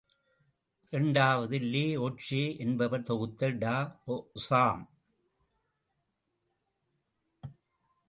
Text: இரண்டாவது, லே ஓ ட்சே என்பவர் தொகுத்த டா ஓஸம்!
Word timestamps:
இரண்டாவது, 0.93 1.59
லே 1.59 1.95
ஓ 1.95 2.07
ட்சே 2.09 2.57
என்பவர் 2.57 3.01
தொகுத்த 3.01 3.49
டா 3.49 3.75
ஓஸம்! 4.07 4.83